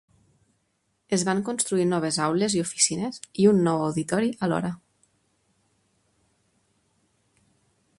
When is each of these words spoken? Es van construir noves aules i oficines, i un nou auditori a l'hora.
Es 1.17 1.25
van 1.27 1.43
construir 1.49 1.85
noves 1.89 2.17
aules 2.29 2.55
i 2.59 2.63
oficines, 2.65 3.21
i 3.45 3.47
un 3.53 3.63
nou 3.69 3.85
auditori 3.85 4.35
a 4.43 4.53
l'hora. 4.53 4.75